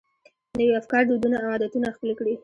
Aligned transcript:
نوي 0.57 0.73
افکار، 0.81 1.03
دودونه 1.09 1.37
او 1.43 1.47
عادتونه 1.53 1.87
خپل 1.95 2.11
کړي. 2.19 2.33